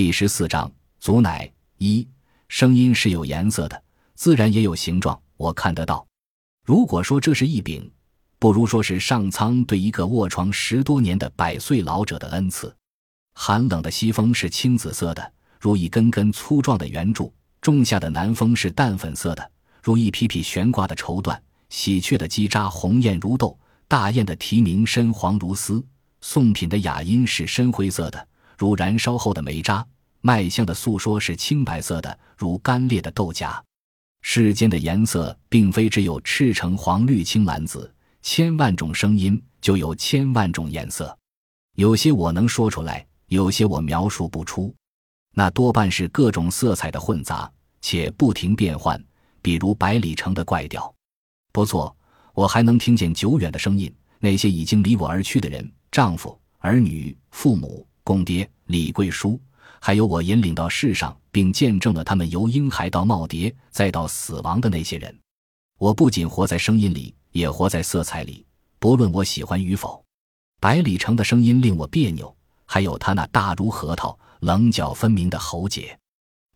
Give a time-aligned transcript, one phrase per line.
[0.00, 2.08] 第十四章，足乃一
[2.48, 3.82] 声音是有颜色的，
[4.14, 6.06] 自然也有形状，我看得到。
[6.64, 7.86] 如果说这是一柄，
[8.38, 12.74] 不如说是上苍对一个卧床十多年的百岁老者的恩赐。
[13.34, 17.30] 寒冷的西风是青紫色的，如一根根粗壮的圆柱；
[17.60, 19.50] 仲夏的南风是淡粉色的，
[19.82, 21.38] 如一匹匹悬挂的绸缎；
[21.68, 23.54] 喜鹊的叽喳红艳如豆，
[23.86, 25.84] 大雁的啼鸣深黄如丝；
[26.22, 28.28] 宋品的雅音是深灰色的，
[28.60, 29.82] 如燃烧后的煤渣；
[30.20, 33.64] 麦香的诉说是青白色的，如干裂的豆荚。
[34.20, 41.16] 世间的颜色并非只有赤橙黄绿青蓝紫，千万种声音就有千万种颜色。
[41.76, 44.74] 有些我能说出来，有些我描述不出，
[45.32, 49.02] 那多半是各种色彩的混杂，且不停变换。
[49.40, 50.94] 比如百里城的怪调。
[51.50, 51.96] 不错，
[52.34, 59.40] 我还能听见久远的声音，那些已经离我而去的人，丈夫、儿女、父母、公爹、李贵叔。
[59.82, 65.18] 还有我引领到世上，并见证了他们由婴孩到耄耋，再到死亡的那些人。
[65.78, 68.44] 我不仅活在声音里，也活在色彩里，
[68.78, 70.04] 不论我喜欢与否。
[70.60, 75.98] 百里城的声音令我别扭，还有他那大如核桃、棱角分明的喉结。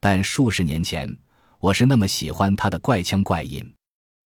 [0.01, 1.11] 但数十年前，
[1.59, 3.75] 我是那么喜欢他的怪腔怪音。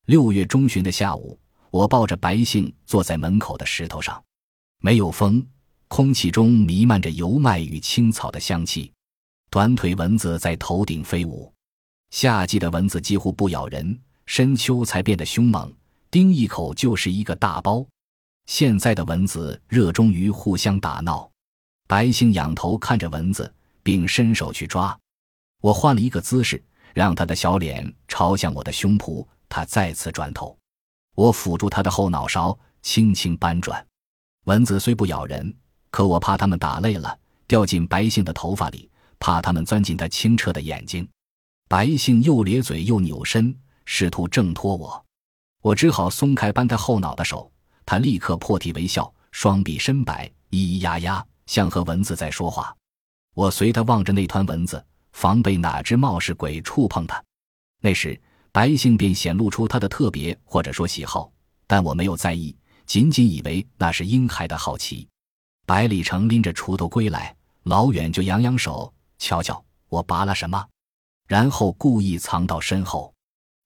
[0.06, 1.39] 六月中旬的下午，
[1.70, 4.20] 我抱着白杏坐在门口的石头上，
[4.80, 5.46] 没有风。
[5.89, 8.92] 空气中弥漫着油麦与青草的香气，
[9.50, 11.53] 短腿蚊子在头顶飞舞。
[12.11, 15.72] 夏季的蚊子几乎不咬人，深秋才变得凶猛，
[16.11, 17.84] 叮一口就是一个大包。
[18.47, 21.28] 现在的蚊子热衷于互相打闹。
[21.86, 23.52] 白星仰头看着蚊子，
[23.83, 24.97] 并伸手去抓。
[25.61, 26.62] 我换了一个姿势，
[26.95, 29.27] 让他的小脸朝向我的胸脯。
[29.48, 30.56] 他再次转头，
[31.14, 33.84] 我抚住他的后脑勺，轻轻扳转。
[34.45, 35.55] 蚊子虽不咬人。
[35.91, 41.08] 可我怕他们打累了，掉进白杏的头发里，怕他们钻进他清澈的眼睛。
[41.69, 45.05] 白杏又咧嘴又扭身，试图挣脱我，
[45.62, 47.51] 我只好松开扳他后脑的手。
[47.85, 52.77] 他立刻破涕为笑，双臂伸摆，咿咿呀呀，像和蚊子在说话。
[53.35, 57.23] 我随他望着那团蚊子，防备哪只冒失鬼触碰它。
[57.80, 58.20] 那时，
[58.52, 61.33] 白杏便显露出他的特别或者说喜好，
[61.67, 62.55] 但我没有在意，
[62.85, 65.08] 仅仅以为那是婴孩的好奇。
[65.68, 70.67] 百里城拎着锄头归来，老远就扬扬手，瞧瞧我拔了什么，
[71.27, 73.12] 然后故意藏到身后。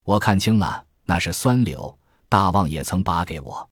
[0.03, 1.97] 我看清了，那是酸柳，
[2.29, 3.71] 大旺也曾拔给我。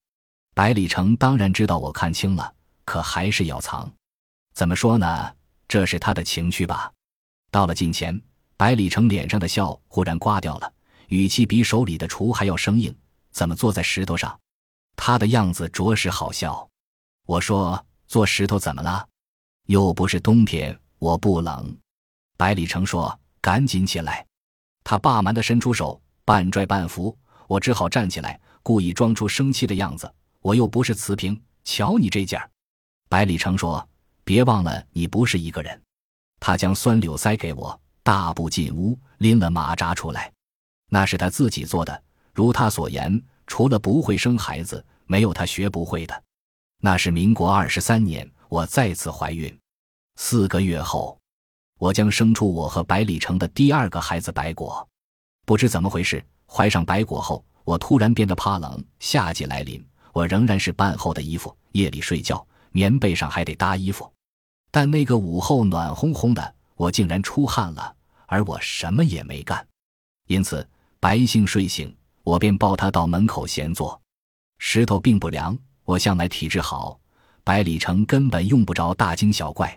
[0.54, 2.54] 百里城当然知道我看清了，
[2.84, 3.92] 可还是要藏。
[4.54, 5.34] 怎么说呢？
[5.66, 6.92] 这是他的情趣吧。
[7.50, 8.22] 到了近前，
[8.56, 10.72] 百里城脸上的笑忽然刮掉了，
[11.08, 12.96] 语气比手里的锄还要生硬。
[13.32, 14.38] 怎么坐在石头上？
[14.94, 16.68] 他的样子着实好笑。
[17.26, 17.84] 我说。
[18.10, 19.06] 做石头怎么了？
[19.68, 21.78] 又不是冬天，我不冷。
[22.36, 24.26] 百里城说：“赶紧起来。”
[24.82, 27.16] 他霸蛮地伸出手，半拽半扶，
[27.46, 30.12] 我只好站起来，故意装出生气的样子。
[30.40, 32.50] 我又不是瓷瓶，瞧你这劲儿。
[33.08, 33.88] 百里城说
[34.24, 35.80] ：“别忘了，你不是一个人。”
[36.40, 40.32] 他将酸柳塞给我，大步进屋，拎了马扎出来。
[40.88, 42.02] 那是他自己做的，
[42.34, 46.24] 如他所言，除了不会生孩子，没有他学不会的。
[46.82, 49.54] 那是民国二十三年，我再次怀孕。
[50.16, 51.18] 四个月后，
[51.78, 54.86] 我将生出我和百里城的第二个孩子白果。
[55.44, 58.82] 不知怎么回事，怀上白果后，我突然变得怕冷。
[58.98, 64.10] 夏季来临，我仍然是半厚的衣服，夜里睡觉，棉被上还得搭衣服。
[64.70, 67.94] 但那个午后暖烘烘的，我竟然出汗了，
[68.26, 69.66] 而我什么也没干。
[70.28, 70.66] 因此，
[70.98, 74.00] 白杏睡醒，我便抱他到门口闲坐。
[74.58, 75.58] 石头并不凉。
[75.90, 77.00] 我向来体质好，
[77.42, 79.76] 百里城根本用不着大惊小怪。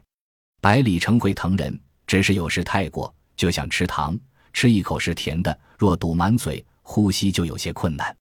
[0.62, 4.16] 百里城会疼人，只是有时太过，就像吃糖，
[4.54, 8.16] 吃一口是甜的，若堵满嘴，呼吸就有些困难。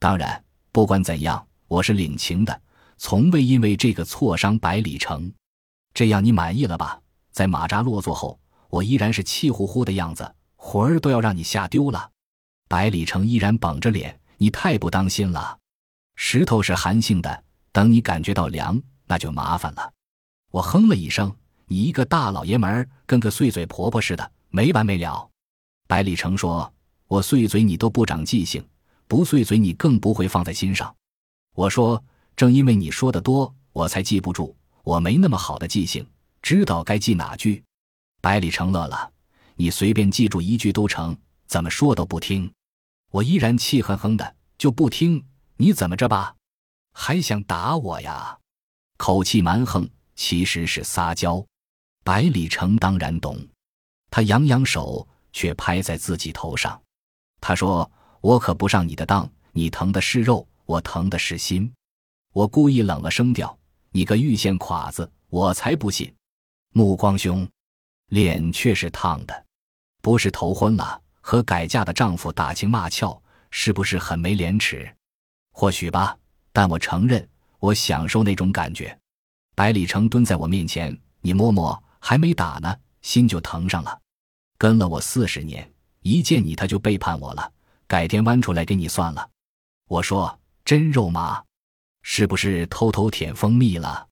[0.00, 2.60] 当然，不管怎样，我是领情的，
[2.96, 5.32] 从未因为这个挫伤百里城。
[5.94, 7.00] 这样你满意了吧？
[7.30, 8.36] 在马扎落座后，
[8.68, 12.10] 我依然是气呼呼的样子，魂儿都要让你吓丢了。
[12.68, 15.56] 百里城依然绷着脸，你太不当心了。
[16.20, 19.92] 石头是寒性的，等你感觉到凉，那就麻烦了。
[20.50, 21.32] 我哼了一声
[21.66, 25.30] ：“你一个大老爷们儿，跟个碎嘴婆婆似的，没完没了。”
[25.86, 26.70] 百里城说
[27.06, 28.66] ：“我碎嘴你都不长记性，
[29.06, 30.92] 不碎嘴你更不会放在心上。”
[31.54, 32.02] 我说
[32.34, 34.54] ：“正因为你说的多，我才记不住。
[34.82, 36.04] 我没那么好的记性，
[36.42, 37.62] 知道该记哪句。”
[38.20, 39.08] 百里城乐了
[39.54, 41.16] ：“你随便记住一句都成，
[41.46, 42.52] 怎么说都不听。”
[43.12, 45.24] 我依然气哼哼的，就不听。
[45.60, 46.36] 你怎么着吧？
[46.92, 48.38] 还想打我呀？
[48.96, 51.44] 口气蛮横，其实是撒娇。
[52.04, 53.36] 百里城当然懂，
[54.08, 56.80] 他扬扬手，却拍在自己头上。
[57.40, 57.90] 他说
[58.22, 61.72] ：“我可不上你的当，你疼的是肉，我疼的是心。”
[62.32, 63.58] 我故意冷了声调
[63.90, 66.14] ：“你个玉县侉子，我才不信！”
[66.72, 67.48] 目光凶，
[68.10, 69.46] 脸却是烫的。
[70.00, 73.20] 不是头昏了，和改嫁的丈夫打情骂俏，
[73.50, 74.94] 是不是很没廉耻？
[75.60, 76.16] 或许吧，
[76.52, 77.28] 但我承认，
[77.58, 78.96] 我享受那种感觉。
[79.56, 82.72] 百里城蹲在我面前，你摸摸，还没打呢，
[83.02, 84.00] 心就疼上了。
[84.56, 85.68] 跟了我四十年，
[86.02, 87.52] 一见你他就背叛我了。
[87.88, 89.28] 改天弯出来给你算了。
[89.88, 91.42] 我说真肉麻，
[92.02, 94.06] 是不是偷偷舔蜂蜜了？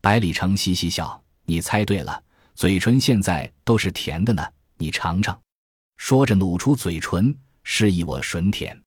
[0.00, 2.22] 百里城嘻嘻笑，你猜对了，
[2.54, 5.36] 嘴唇现在都是甜的呢，你尝尝。
[5.96, 8.80] 说着努出嘴唇，示意我吮舔。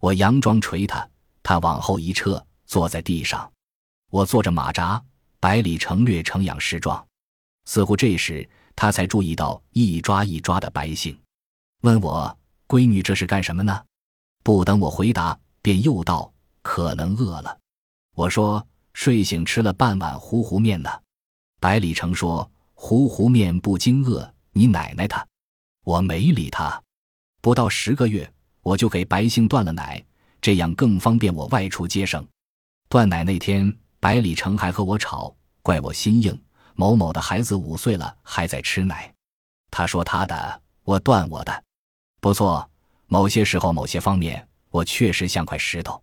[0.00, 1.08] 我佯装捶他，
[1.44, 3.48] 他往后一撤，坐在地上。
[4.10, 5.00] 我坐着马扎。
[5.40, 7.06] 百里城略成仰视状，
[7.66, 11.14] 似乎这时他才注意到一抓一抓的白杏，
[11.82, 12.34] 问我
[12.66, 13.84] ：“闺女这是干什么呢？”
[14.42, 16.32] 不等我回答，便又道
[16.62, 17.58] ：“可能饿了。”
[18.16, 20.90] 我说：“睡醒吃了半碗糊糊面呢。”
[21.60, 25.26] 百里城说：“糊糊面不经饿，你奶奶她。”
[25.84, 26.82] 我没理他。
[27.42, 28.32] 不到十个月，
[28.62, 30.02] 我就给白杏断了奶，
[30.44, 32.22] 这样更方便我外出接生。
[32.90, 33.74] 断奶那天。
[33.98, 36.38] 百里城还和我吵，怪我心硬。
[36.74, 39.10] 某某的孩子五岁了还在吃奶，
[39.70, 41.64] 他说他的，我断我的。
[42.20, 42.68] 不错，
[43.06, 45.98] 某些时候某些方面，我确实像块石头。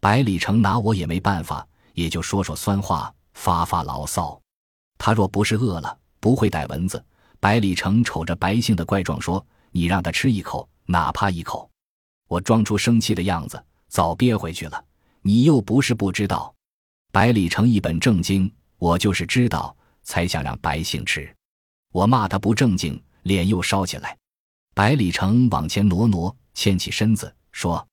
[0.00, 4.40] 百里城拿我也没办法，也就说说酸话，发发牢骚。
[4.96, 7.04] 他若不是饿了，不会逮蚊子。
[7.38, 11.70] 百里城瞅着白姓的怪状说：“你让他吃一口，哪怕一口。”
[12.26, 13.62] 我装出生气的样子，
[13.94, 14.84] 早憋回去了。
[15.22, 16.52] 你又不是不知道。
[17.12, 21.32] 百里城一本正经，我就是知道才想让白姓吃。
[21.92, 24.18] 我骂他不正经，脸又烧起来。
[24.74, 27.86] 百里城往前挪挪，欠起身子说：“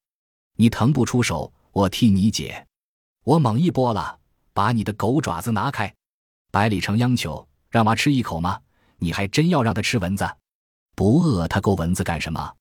[0.58, 2.66] 你腾不出手，我替你解。”
[3.22, 4.18] 我猛一拨了，
[4.52, 5.94] 把你的狗爪子拿开。
[6.50, 8.58] 百里城央求：“让娃吃一口吗？
[8.98, 10.28] 你还真要让他吃蚊子？
[10.96, 12.52] 不饿他够蚊子干什么？”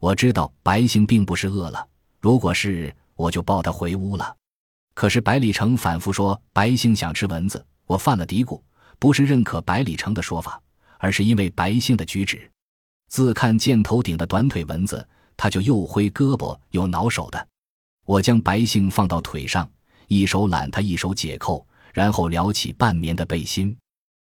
[0.00, 1.86] 我知道白姓并不是饿了，
[2.20, 4.36] 如果是，我就抱他回屋了。
[4.94, 8.60] 可是百里城反复说白杏想吃蚊子，我犯了嘀咕，
[8.98, 10.60] 不是认可百里城的说法，
[10.98, 12.50] 而是因为白杏的举止，
[13.08, 15.06] 自看见头顶的短腿蚊子，
[15.36, 17.48] 他就又挥胳膊又挠手的。
[18.04, 19.70] 我将白杏放到腿上，
[20.08, 23.76] 一手揽他，一手解扣，然后撩起半棉的背心。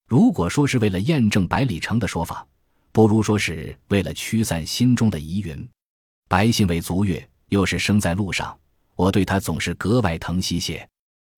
[0.07, 2.45] 如果说是为了验证百里城的说法，
[2.91, 5.69] 不如说是为了驱散心中的疑云。
[6.27, 8.57] 白杏为足月，又是生在路上。
[8.95, 10.87] 我对他总是格外疼惜些，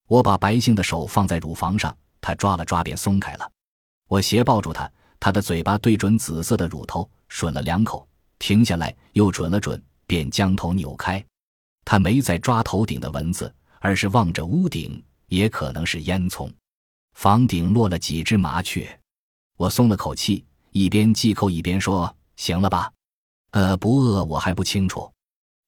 [0.07, 3.51] 我把白杏的手放在乳房上，他抓了抓便松开了。
[4.07, 8.07] 我斜抱住他，他的嘴巴对准紫色的乳头，吮了两口，
[8.39, 11.23] 停下来，又准了准，便将头扭开。
[11.85, 16.51] 他没再抓头顶的蚊子，而是望着屋顶，也可能是烟囱。
[17.13, 18.99] 房顶落了几只麻雀，
[19.55, 22.91] 我松了口气，一边系扣一边说：“行了吧？
[23.51, 25.11] 呃，不饿，我还不清楚。”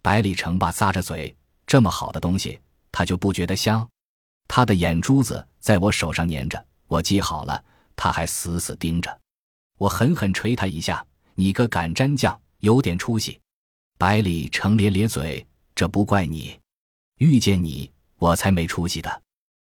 [0.04, 1.36] 百里城吧咂着嘴。
[1.66, 2.60] 这么好的东西，
[2.92, 3.88] 他就不觉得香？
[4.50, 7.64] 他的眼珠子在我手上粘着，我系好了，
[7.96, 9.22] 他还死死盯着。
[9.78, 11.04] 我狠狠捶他一下
[11.36, 13.40] ：“你个敢沾酱，有点出息！”
[13.98, 16.60] 百里成咧咧嘴：“这不怪你，
[17.20, 19.22] 遇见你我才没出息的。”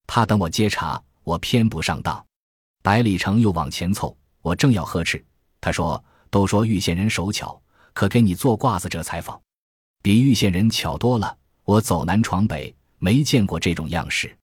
[0.07, 2.25] 他等我接茬，我偏不上当。
[2.83, 5.23] 百里成又往前凑，我正要呵斥，
[5.61, 7.61] 他说：“都说玉县人手巧，
[7.93, 9.39] 可给你做褂子这裁缝，
[10.03, 14.37] 比玉县人巧多了。”我走南闯北，没见过这种样式。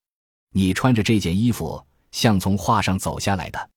[0.54, 3.70] 你穿着这件衣服，像从画上走下来的。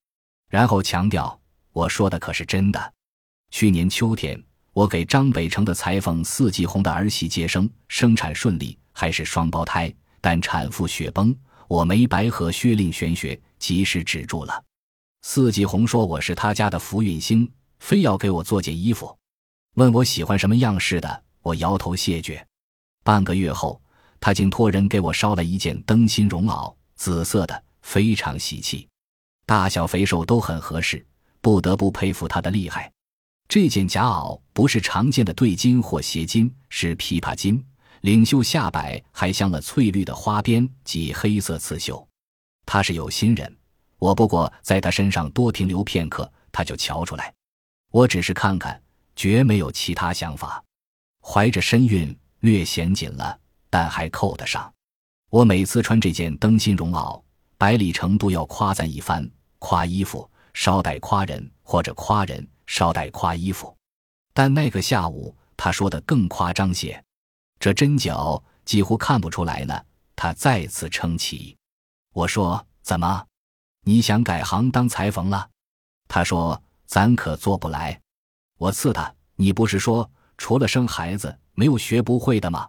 [0.49, 1.41] 然后强调，
[1.73, 2.93] 我说的可是真的。
[3.51, 4.41] 去年秋天，
[4.73, 11.35] 我给张北城的裁缝四季红的儿媳接生，生产顺利，还是双胞胎，但产妇血崩，
[11.67, 14.63] 我没白和薛令玄学，及时止住了。
[15.23, 19.19] 四季红说我是他家的福运星，非要给我做件衣服，
[19.75, 22.47] 问我喜欢什么样式的，我摇头谢绝。
[23.03, 23.81] 半个月后，
[24.21, 28.87] 他竟托人给我捎了一件灯芯绒袄，紫色的，非常喜气，
[29.47, 31.05] 大小肥瘦都很合适，
[31.41, 32.93] 不得不佩服他的厉害。
[33.49, 37.65] 这件夹袄不是常见的对襟或斜襟，是琵琶襟，
[38.03, 42.07] 领袖下摆还镶了翠绿的花边及黑色刺绣。
[42.65, 43.57] 他是有心人，
[43.99, 47.35] 我不过在他身上多停留片刻，他就瞧出来。
[47.91, 48.81] 我只是看看，
[49.17, 50.63] 绝没有其他想法，
[51.21, 52.17] 怀着身孕。
[52.41, 54.73] 略显紧了，但还扣得上。
[55.29, 57.23] 我每次穿这件灯芯绒袄，
[57.59, 59.31] 百里城都要夸赞一番。
[59.59, 63.77] 夸衣服捎带夸人，或者夸人捎带夸衣服。
[64.33, 67.05] 但那个下午，他说的更夸张些，
[67.59, 69.79] 这针脚几乎看不出来呢。
[70.17, 71.55] 他再次称奇。
[72.15, 73.27] 我说：“怎么，
[73.85, 75.51] 你想改行当裁缝了？”
[76.09, 78.01] 他说：“咱可做不来。”
[78.57, 80.11] 我刺他：“你不是说
[80.41, 82.67] 除了生孩子没有学不会的吗？”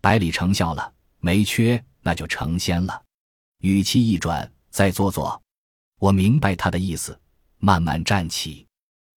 [0.00, 3.00] 百里成笑了：“没缺，那就成仙了。”
[3.60, 5.40] 语气一转：“再坐坐。”
[6.00, 7.16] 我明白他的意思，
[7.58, 8.66] 慢慢站起。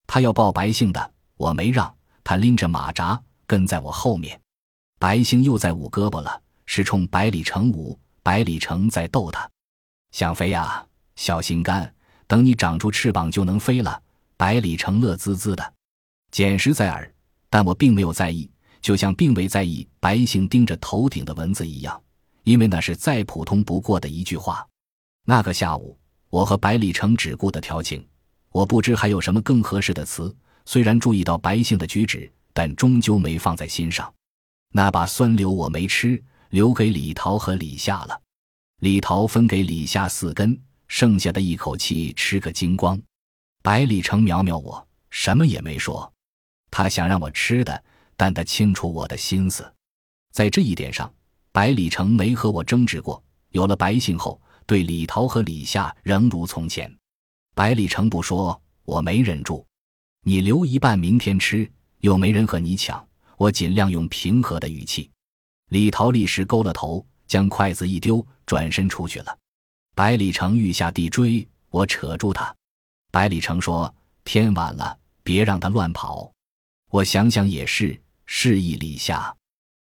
[0.06, 4.40] 他要抱白杏的，我没让他拎着马扎跟在我后面。
[5.00, 7.98] 白杏又在舞胳膊了，是冲百里成舞。
[8.22, 9.50] 百里成在逗他
[10.12, 10.86] ：“想飞呀，
[11.16, 11.96] 小心肝，
[12.28, 14.02] 等你长出翅膀就能飞了。”
[14.36, 15.74] 百里成乐滋滋的，
[16.30, 17.15] 简实在耳，
[17.50, 18.50] 但我并没有在意，
[18.82, 22.02] 就像并未在意白杏盯着头顶的蚊子一样，
[22.44, 24.68] 因为那是再普通不过的一句话。
[25.26, 25.98] 那个下午。
[26.32, 28.06] 我和百里城只顾的调情，
[28.52, 30.36] 我不知还有什么更合适的词。
[30.66, 34.12] 虽然注意到白杏的举止，但终究没放在心上。
[34.74, 38.22] 那把酸柳我没吃，留给李桃和李夏了。
[38.82, 40.60] 李桃分给李夏四根，
[40.90, 43.02] 剩下的一口气吃个精光。
[43.64, 46.12] 百里城瞄瞄我，什么也没说。
[46.78, 47.82] 他想让我吃的，
[48.18, 49.74] 但他清楚我的心思。
[50.34, 51.10] 在这一点上，
[51.54, 53.24] 百里城没和我争执过。
[53.52, 54.42] 有了白杏后。
[54.68, 56.92] 对李桃和李夏仍如从前，
[57.54, 59.66] 百里城不说，我没忍住。
[60.24, 65.10] 你留一半明天吃，又没人和你抢，我尽量用平和的语气。
[65.70, 69.38] 李桃立时勾了头，将筷子一丢，转身出去了。
[69.96, 72.54] 百里城欲下地追，我扯住他。
[73.12, 73.94] 百里城说
[74.26, 76.30] ：“天晚了，别让他乱跑。”
[76.90, 79.36] 我想想也是，示意李夏。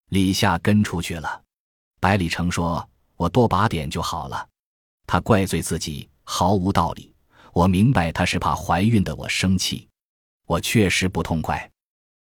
[0.10, 1.41] 李夏跟出去了。
[2.00, 4.48] 百里成说：“我多把点就好了。”
[5.08, 7.13] 他怪罪自己毫无道理，
[7.53, 9.88] 我明白他是怕怀孕的我生气，
[10.48, 11.70] 我确实不痛快。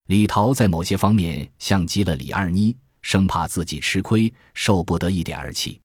[0.07, 5.81] 李桃在某些方面像极了李二妮，生怕自己吃亏，受不得一点儿气。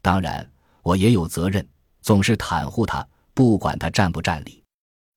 [0.00, 0.50] 当然，
[0.82, 1.68] 我也有责任，
[2.00, 4.63] 总是袒护他，不管他占不占理。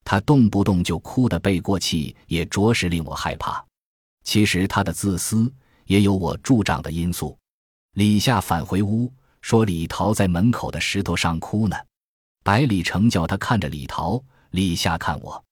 [0.10, 3.62] 他动不动就哭得背过气，也着实令我害怕。
[4.24, 5.52] 其实他的自私
[5.84, 7.38] 也有我助长的因素。
[7.96, 9.12] 李夏返回屋。
[9.42, 11.78] 说李桃在门口的石头上哭呢，
[12.44, 14.22] 百里成叫他看着李桃，
[14.52, 15.44] 李夏看我，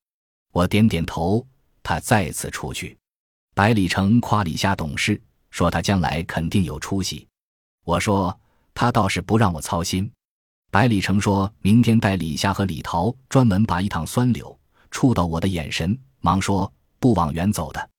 [0.52, 1.46] 我点点头。
[1.84, 2.98] 他再次出去，
[3.54, 7.28] 百里成夸李夏懂事，说他将来肯定有出息。
[7.84, 8.38] 我说
[8.74, 10.10] 他倒是不让我操心。
[10.76, 14.60] 百里成说明天带李夏和李桃专门拔一趟酸柳，
[14.92, 17.90] 触到我的眼神，忙说不往远走的。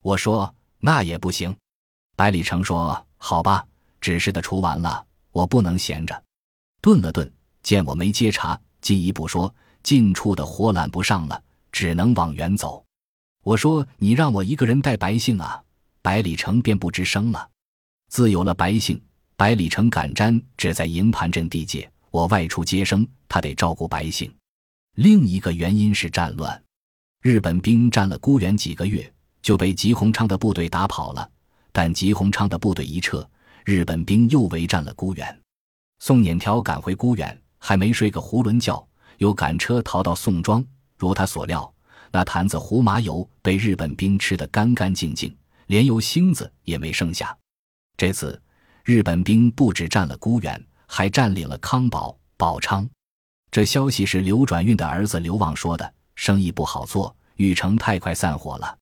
[0.00, 1.52] 我说那也不行。
[2.14, 3.66] 百里成说好吧，
[4.00, 5.04] 指示的除完了。
[5.32, 6.22] 我不能闲着，
[6.80, 7.28] 顿了顿，
[7.64, 12.84] 见我没接茬，进一步说：“近处的活揽不上了，只能往远走。”
[13.42, 15.60] 我说：“你让我一个人带白姓啊？”
[16.00, 17.50] 百里成便不吱声了。
[18.08, 19.02] 自有了白杏，
[19.34, 24.32] 百里成赶毡只在营盘阵地界，我外出接生，他得照顾百姓。
[24.96, 26.62] 另一个原因是战乱，
[27.22, 31.30] 日本兵占了孤原几个月，就被吉鸿昌的部队打跑了。
[31.72, 33.28] 但吉鸿昌的部队一撤。
[33.64, 35.40] 日本兵又围占了孤原，
[35.98, 38.88] 宋撵条赶回孤原，还没睡个囫囵觉，
[39.18, 40.64] 又赶车逃到宋庄。
[40.96, 41.72] 如他所料，
[42.10, 45.36] 那坛子胡麻油被日本兵吃得干干净净，
[45.66, 47.36] 连油星子也没剩下。
[47.98, 48.40] 这次
[48.82, 52.88] 日本兵不止占了孤原，还占领了康保、宝昌。
[53.52, 55.94] 这消息是刘转运的儿子刘旺说的。
[56.16, 58.76] 生意不好做，玉成太快散伙了。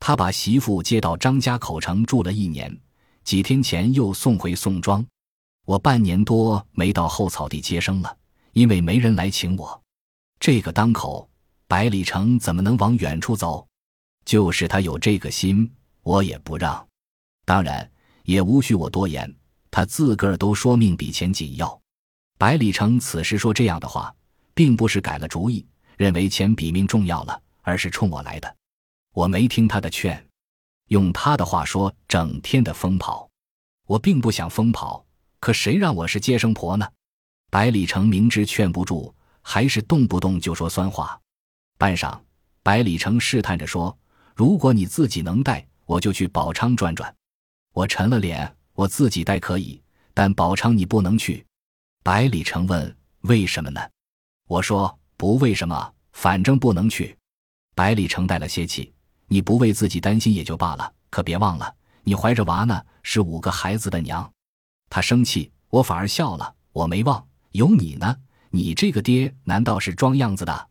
[0.00, 2.76] 他把媳妇接到张家口城住了一年。
[3.22, 5.02] 几天前又送回宋庄，
[5.64, 8.14] 我半年多没到后草地接生了，
[8.52, 9.80] 因为没人来请我。
[10.38, 11.26] 这个当口，
[11.66, 13.66] 百里城怎么能往远处走？
[14.26, 16.86] 就是他有这个心，我也不让。
[17.46, 17.90] 当然，
[18.24, 19.34] 也无需我多言，
[19.74, 21.80] 他自个儿都说命比钱紧要。
[22.38, 24.14] 百里城此时说这样的话，
[24.54, 25.66] 并不是改了主意，
[25.96, 28.56] 认为钱比命重要了，而是冲我来的。
[29.12, 30.24] 我没听他的劝。
[30.90, 33.28] 用他的话说，整天的疯跑，
[33.88, 35.04] 我并不想疯跑，
[35.40, 36.88] 可谁让我是接生婆呢？
[37.50, 39.12] 百里城明知劝不住，
[39.42, 41.20] 还是动不动就说酸话。
[41.76, 42.16] 半晌，
[42.62, 43.98] 百里城试探着说
[44.36, 47.12] ：“如果你自己能带，我就去宝昌转转。”
[47.74, 49.80] 我沉了脸：“我自己带可以，
[50.12, 51.44] 但宝昌你不能去。”
[52.04, 53.80] 百里成问：“为什么呢？”
[54.46, 57.16] 我说：“不为什么，反正不能去。”
[57.74, 58.92] 百里成带了些气。
[59.26, 64.30] 你不为自己担心也就罢了，可别忘了，你怀着娃呢，是五个孩子的娘。
[64.90, 66.54] 他生气，我反而笑了。
[66.72, 68.16] 我没忘，有你呢。
[68.50, 70.68] 你这个爹难道是装样子的？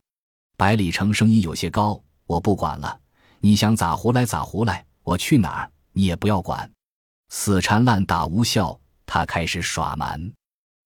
[0.56, 3.00] 百里城声音有些高：“我不管了，
[3.40, 6.72] 你想咋胡来咋胡来，我去哪儿你也不要管。”
[7.36, 10.32] 死缠烂打无效，他开始耍蛮。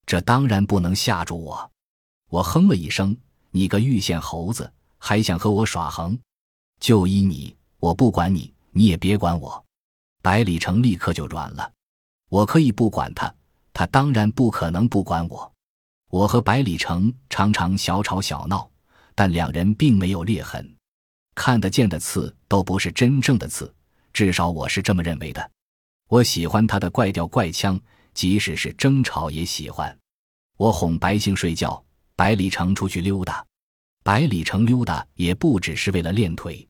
[0.06, 1.70] 这当然不能吓住我。
[2.30, 3.16] 我哼了一声
[3.51, 6.18] ：“你个玉县猴子，还想和我耍横？
[6.80, 9.62] 就依你，我不管你，你也别管我。”
[10.24, 11.70] 百里城立刻就软了。
[12.30, 13.32] 我可以不管他，
[13.74, 15.51] 他当然不可能不管我。
[16.10, 18.68] 我和百里城常常小吵小闹，
[19.13, 20.75] 但两人并没有裂痕，
[21.36, 23.72] 看得见的刺都不是真正的刺，
[24.13, 25.51] 至少我是这么认为的。
[26.08, 27.80] 我喜欢他的怪调怪腔，
[28.14, 29.96] 即使是争吵也喜欢。
[30.58, 31.84] 我哄白杏睡觉，
[32.16, 33.46] 百里城出去溜达。
[34.04, 36.66] 百里城溜达也不只是为了练腿，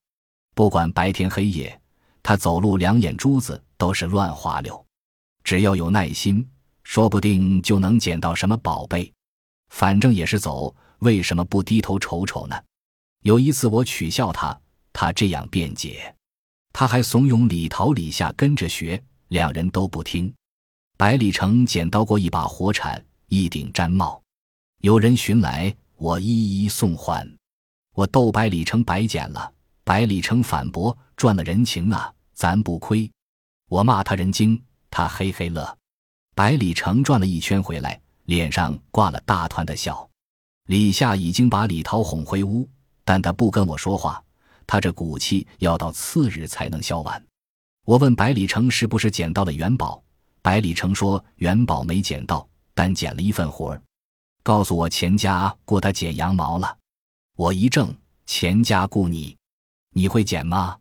[0.55, 1.79] 不管白天黑夜，
[2.23, 4.85] 他走路两眼珠子都是乱滑溜。
[5.43, 6.45] 只要有耐心，
[6.83, 9.13] 说不定就能捡到什么宝贝。
[9.69, 12.59] 反正也是走，为什么不低头瞅瞅呢？
[13.21, 14.59] 有一次我取笑他，
[14.91, 16.15] 他这样辩解，
[16.73, 19.01] 他还怂恿李桃、李夏跟着学。
[19.29, 20.33] 两人都不听。
[20.97, 24.21] 百里城捡到过一把火铲，一顶毡帽，
[24.81, 27.27] 有人寻来，我一一送还。
[27.93, 29.51] 我逗百里城白捡了，
[29.83, 33.09] 百里城反驳：“赚了人情啊，咱不亏。”
[33.69, 35.77] 我骂他人精，他嘿嘿乐。
[36.35, 40.07] 百里城转了一圈回来，脸上挂了大团的笑。
[40.67, 42.67] 李夏已经把李涛哄回屋，
[43.03, 44.23] 但他不跟我说话，
[44.65, 47.26] 他这骨气要到次日才能消完。
[47.87, 50.03] 我问百里城是不是捡到了元宝，
[50.41, 53.81] 百里城说元宝没捡到，但捡了一份活儿，
[54.43, 56.77] 告诉我钱家雇他剪羊毛了。
[57.37, 59.37] 我一怔，钱家雇你，
[59.93, 60.77] 你会剪吗？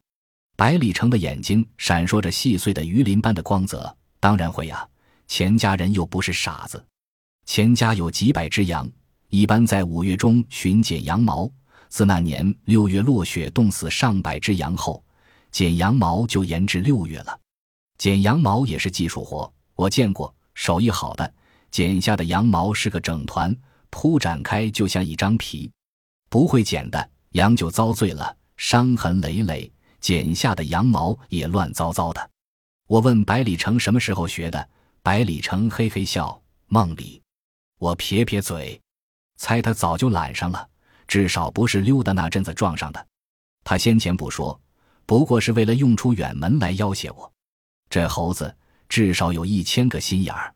[0.57, 4.85] 百里城的眼睛闪烁着细碎的鱼鳞般的光泽，当然会呀，
[5.29, 6.85] 钱家人又不是傻子。
[7.45, 8.91] 钱家有几百只羊，
[9.29, 11.49] 一般在五月中旬剪羊毛，
[11.89, 15.01] 自那年六月落雪冻死上百只羊后。
[15.57, 17.41] 剪羊毛就延至六月了，
[17.97, 21.33] 剪羊毛也是技术活，我见过手艺好的，
[21.71, 23.57] 剪下的羊毛是个整团，
[23.88, 25.71] 铺展开就像一张皮；
[26.29, 32.31] 不会剪的羊就遭罪了，伤痕累累，剪下的羊毛也乱糟糟的。
[32.87, 34.69] 我问百里城什么时候学的，
[35.03, 37.23] 百里城嘿嘿笑，梦里。
[37.79, 38.79] 我撇撇嘴，
[39.38, 40.69] 猜他早就揽上了，
[41.09, 43.07] 至少不是溜达那阵子撞上的。
[43.64, 44.61] 他先前不说。
[45.07, 47.33] 不过是为了用出远门来要挟我，
[47.88, 48.55] 这猴子
[48.88, 50.53] 至少有一千个心眼儿。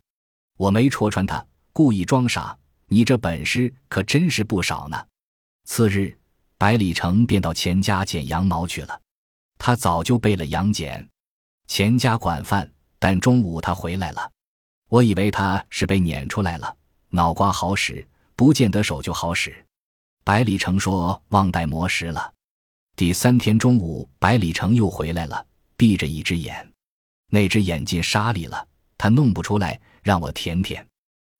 [0.56, 2.56] 我没戳穿他，故意装傻。
[2.88, 5.06] 你这本事可真是不少呢。
[5.64, 6.18] 次日，
[6.58, 9.00] 百里城便到钱家剪羊毛去了。
[9.56, 11.08] 他早就备了羊剪。
[11.68, 14.28] 钱家管饭，但中午他回来了。
[14.88, 16.76] 我以为他是被撵出来了。
[17.10, 19.64] 脑瓜好使，不见得手就好使。
[20.24, 22.32] 百里城说忘带磨石了。
[23.00, 26.70] 第三天中午，百里城又回来了，闭着一只眼，
[27.30, 30.86] 那只眼进沙里了，他弄不出来，让我舔舔。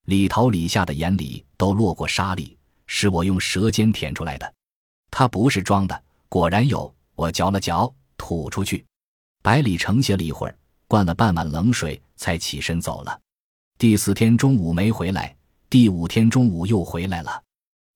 [0.07, 4.55] 李桃、李夏的眼里都落过沙粒，是我用舌尖舔出来的。
[5.11, 6.90] 他不是装的，果然有。
[7.14, 8.83] 我嚼了嚼，吐出去。
[9.42, 10.57] 百里城歇了一会儿，
[10.88, 13.20] 灌了半碗冷水，才起身走了。
[13.77, 15.37] 第四天中午没回来，
[15.68, 17.42] 第五天中午又回来了，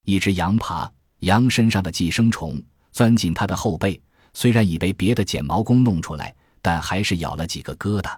[0.05, 2.63] 一只羊爬，羊身上的寄生虫。
[2.95, 4.01] 钻进他的后背，
[4.33, 8.17] 虽然已被别的剪毛工弄出来，但还是咬了几个疙瘩。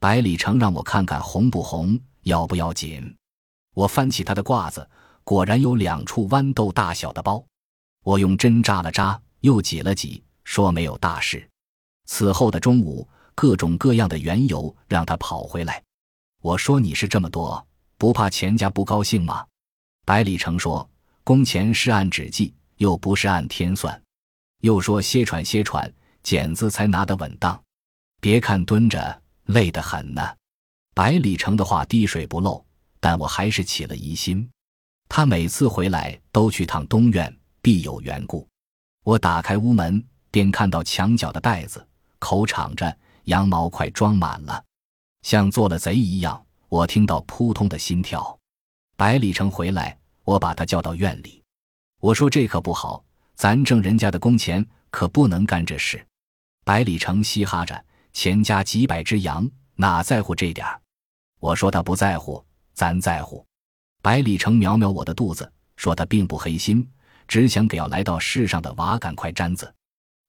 [0.00, 3.14] 百里城让我看看红不红，要不要紧。
[3.74, 4.88] 我翻起他的褂子，
[5.22, 7.44] 果然有两处豌豆大小的包。
[8.04, 11.46] 我用针扎了扎，又挤了挤，说没有大事。
[12.06, 15.82] 此后的中午，各种各样的缘由让他跑回来。
[16.40, 17.66] 我说：“你是这么多，
[17.98, 19.44] 不怕钱家不高兴吗？”
[20.06, 20.88] 百里城说
[21.22, 24.00] ：“工钱是按纸计，又不是按天算。”
[24.60, 25.92] 又说歇喘歇喘，
[26.22, 27.60] 剪子才拿得稳当。
[28.20, 30.22] 别看蹲着累得很呢。
[30.94, 32.64] 百里城的话滴水不漏，
[33.00, 34.48] 但我还是起了疑心。
[35.08, 38.48] 他每次回来都去趟东院，必有缘故。
[39.04, 41.86] 我打开屋门，便看到墙角的袋子，
[42.18, 44.64] 口敞着，羊毛快装满了，
[45.22, 46.44] 像做了贼一样。
[46.68, 48.36] 我听到扑通的心跳。
[48.96, 51.40] 百里城回来，我把他叫到院里，
[52.00, 53.04] 我说这可不好。
[53.36, 56.04] 咱挣人家的工钱，可不能干这事。
[56.64, 60.80] 百里城嘻哈着，钱家几百只羊，哪在乎这点儿？
[61.38, 63.46] 我说他不在乎，咱在乎。
[64.02, 66.88] 百里城瞄瞄我的肚子，说他并不黑心，
[67.28, 69.72] 只想给要来到世上的娃赶块毡子。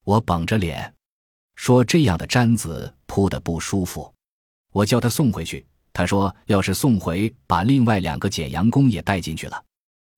[0.03, 0.93] 我绷着脸
[1.55, 4.13] 说：“这样的毡子铺的不舒服。”
[4.73, 5.65] 我叫他送回去。
[5.93, 9.63] 他说：“要是送回，把另外两个剪羊工也带进去了。”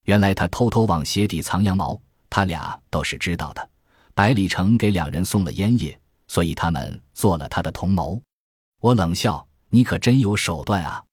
[0.06, 2.00] 原来他偷偷往鞋底藏羊毛。
[2.30, 3.70] 他俩都是知道的。
[4.14, 8.22] 百里城给两人送了烟叶，所以他们做了他的同谋。
[8.82, 11.04] 我冷笑：“你可真有手段啊！”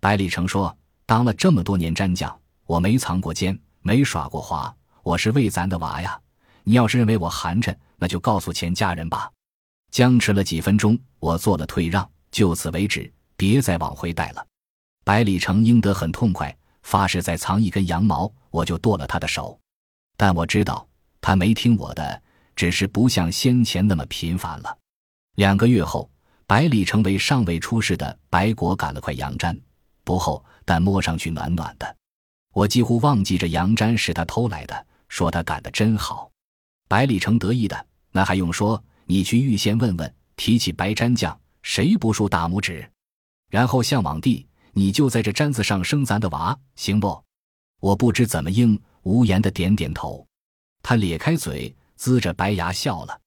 [0.00, 0.76] 百里城说
[1.06, 6.18] ：“当了这么多年战将，我没藏过奸，没耍过滑，我是为咱的娃呀。
[6.64, 9.30] 你要是认为我寒碜，那就告诉钱家人吧。”
[9.92, 14.46] 僵持了几分钟，我做了退让，就此为止，别再往回带了。
[15.04, 19.58] 百里城应得很痛快，发誓再藏一根羊毛，我就剁了他的手。
[20.16, 20.86] 但我知道
[21.20, 22.22] 他没听我的，
[22.54, 24.78] 只是不像先前那么频繁了。
[25.36, 26.10] 两个月后，
[26.46, 29.58] 百里城为尚未出世的白果赶了块羊毡，
[30.04, 31.96] 不厚，但摸上去暖暖的。
[32.54, 36.30] 我几乎忘记这羊毡是他偷来的，说他赶得真好。
[36.88, 38.82] 百里城得意的，那还用说？
[39.04, 42.88] 你去玉县问问，提起白毡匠，谁不竖大拇指？
[43.50, 47.22] 然后向往地，你就在这毡子上生咱的娃，行不？
[47.80, 50.26] 我不知怎么应，无言的点点头。
[50.82, 53.20] 他咧开嘴，呲着白牙笑了。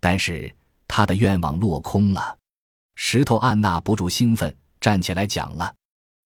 [0.00, 0.50] 但是
[0.86, 2.38] 他的愿望落空了。
[2.94, 5.74] 石头按捺不住兴奋，站起来讲了。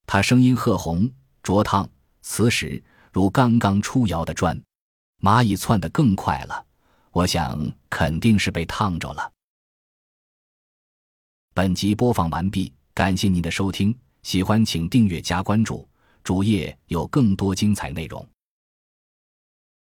[0.07, 1.11] 他声音褐红、
[1.43, 1.89] 灼烫，
[2.21, 2.81] 磁石
[3.13, 4.57] 如刚刚出窑的砖。
[5.21, 6.65] 蚂蚁窜得更快了。
[7.11, 7.61] 我想
[7.91, 9.33] 肯定是被烫着了。
[11.53, 15.87] 本集播放完毕，感谢您的收听，喜欢请订阅加关注，
[16.23, 18.27] 主页有更多精彩内容。